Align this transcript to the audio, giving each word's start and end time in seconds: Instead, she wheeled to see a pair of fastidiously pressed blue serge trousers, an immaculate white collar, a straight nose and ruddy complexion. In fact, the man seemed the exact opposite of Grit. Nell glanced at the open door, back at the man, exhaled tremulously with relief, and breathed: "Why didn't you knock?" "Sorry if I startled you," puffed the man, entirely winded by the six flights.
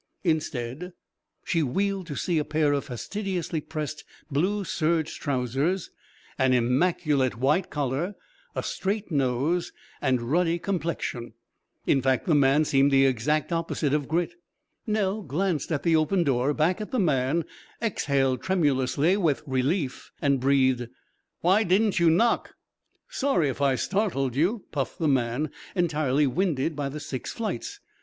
Instead, 0.23 0.93
she 1.45 1.61
wheeled 1.61 2.07
to 2.07 2.15
see 2.15 2.39
a 2.39 2.43
pair 2.43 2.73
of 2.73 2.85
fastidiously 2.85 3.61
pressed 3.61 4.03
blue 4.31 4.63
serge 4.63 5.19
trousers, 5.19 5.91
an 6.39 6.53
immaculate 6.53 7.37
white 7.37 7.69
collar, 7.69 8.15
a 8.55 8.63
straight 8.63 9.11
nose 9.11 9.71
and 10.01 10.19
ruddy 10.31 10.57
complexion. 10.57 11.33
In 11.85 12.01
fact, 12.01 12.25
the 12.25 12.33
man 12.33 12.65
seemed 12.65 12.89
the 12.89 13.05
exact 13.05 13.51
opposite 13.53 13.93
of 13.93 14.07
Grit. 14.07 14.33
Nell 14.87 15.21
glanced 15.21 15.71
at 15.71 15.83
the 15.83 15.95
open 15.95 16.23
door, 16.23 16.51
back 16.51 16.81
at 16.81 16.89
the 16.89 16.97
man, 16.97 17.45
exhaled 17.79 18.41
tremulously 18.41 19.15
with 19.17 19.43
relief, 19.45 20.09
and 20.19 20.39
breathed: 20.39 20.87
"Why 21.41 21.61
didn't 21.61 21.99
you 21.99 22.09
knock?" 22.09 22.55
"Sorry 23.07 23.49
if 23.49 23.61
I 23.61 23.75
startled 23.75 24.35
you," 24.35 24.63
puffed 24.71 24.97
the 24.97 25.07
man, 25.07 25.51
entirely 25.75 26.25
winded 26.25 26.75
by 26.75 26.89
the 26.89 26.99
six 26.99 27.31
flights. 27.31 27.79